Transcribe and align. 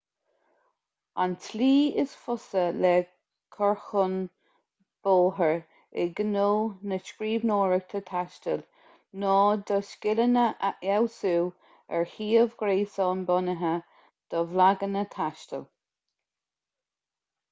an 1.23 1.33
tslí 1.47 1.73
is 2.03 2.13
fusa 2.21 2.61
le 2.85 2.93
cur 3.57 3.75
chun 3.89 4.15
bóthair 5.07 5.59
i 6.05 6.07
ngnó 6.21 6.47
na 6.93 6.99
scríbhneoireachta 7.11 8.01
taistil 8.09 8.65
ná 9.25 9.35
do 9.71 9.79
scileanna 9.91 10.47
a 10.71 10.73
fheabhsú 10.81 11.37
ar 11.99 12.09
shuíomh 12.17 12.57
gréasáin 12.65 13.23
bunaithe 13.31 13.75
do 14.35 14.43
bhlaganna 14.57 15.05
taistil 15.19 15.69